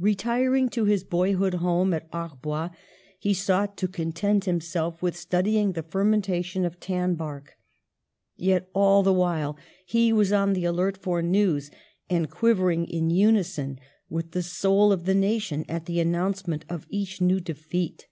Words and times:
Retiring 0.00 0.70
to 0.70 0.86
his 0.86 1.04
boyhood 1.04 1.52
home 1.52 1.92
at 1.92 2.10
Arbois, 2.10 2.70
he 3.18 3.34
sought 3.34 3.76
to 3.76 3.86
content 3.86 4.46
himself 4.46 5.02
with 5.02 5.14
studying 5.18 5.72
the 5.72 5.82
fermentation 5.82 6.64
of 6.64 6.80
tan 6.80 7.12
bark; 7.14 7.58
yet 8.36 8.70
all 8.72 9.02
the 9.02 9.12
while 9.12 9.58
he 9.84 10.14
was 10.14 10.32
on 10.32 10.54
the 10.54 10.64
alert 10.64 10.96
for 10.96 11.20
news 11.20 11.70
and 12.08 12.30
quivering 12.30 12.86
in 12.86 13.10
unison 13.10 13.78
with 14.08 14.30
the 14.30 14.42
soul 14.42 14.92
of 14.92 15.04
the 15.04 15.14
nation 15.14 15.62
at 15.68 15.84
the 15.84 16.00
announcement 16.00 16.64
of 16.70 16.86
each 16.88 17.20
new 17.20 17.38
defeat. 17.38 18.06